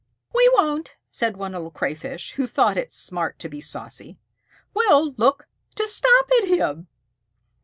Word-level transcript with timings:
"We 0.33 0.49
won't," 0.55 0.95
said 1.11 1.37
one 1.37 1.51
little 1.51 1.69
Crayfish, 1.69 2.31
who 2.31 2.47
thought 2.47 2.75
it 2.75 2.91
smart 2.91 3.37
to 3.37 3.47
be 3.47 3.61
saucy. 3.61 4.17
"We'll 4.73 5.11
look 5.15 5.47
to 5.75 5.87
stop 5.87 6.27
at 6.41 6.47
him." 6.47 6.87